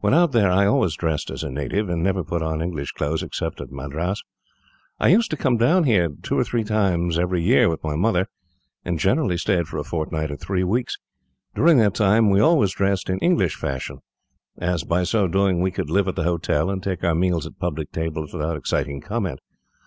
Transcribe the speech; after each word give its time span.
When 0.00 0.12
out 0.12 0.32
there 0.32 0.50
I 0.50 0.66
always 0.66 0.96
dressed 0.96 1.30
as 1.30 1.42
a 1.42 1.48
native, 1.48 1.88
and 1.88 2.02
never 2.02 2.22
put 2.22 2.42
on 2.42 2.60
English 2.60 2.92
clothes, 2.92 3.22
except 3.22 3.58
at 3.58 3.72
Madras. 3.72 4.22
I 5.00 5.08
used 5.08 5.30
to 5.30 5.36
come 5.38 5.56
down 5.56 5.84
here 5.84 6.10
two 6.22 6.38
or 6.38 6.44
three 6.44 6.62
times 6.62 7.18
every 7.18 7.42
year, 7.42 7.70
with 7.70 7.82
my 7.82 7.96
mother, 7.96 8.28
and 8.84 8.98
generally 8.98 9.38
stayed 9.38 9.66
for 9.66 9.78
a 9.78 9.82
fortnight 9.82 10.30
or 10.30 10.36
three 10.36 10.62
weeks. 10.62 10.98
During 11.54 11.78
that 11.78 11.94
time, 11.94 12.28
we 12.28 12.38
always 12.38 12.72
dressed 12.74 13.08
in 13.08 13.18
English 13.20 13.56
fashion, 13.56 14.00
as 14.58 14.84
by 14.84 15.04
so 15.04 15.26
doing 15.26 15.62
we 15.62 15.70
could 15.70 15.88
live 15.88 16.06
at 16.06 16.16
the 16.16 16.24
hotel, 16.24 16.68
and 16.68 16.82
take 16.82 17.02
our 17.02 17.14
meals 17.14 17.46
at 17.46 17.58
public 17.58 17.92
tables 17.92 18.34
without 18.34 18.58
exciting 18.58 19.00
comment. 19.00 19.40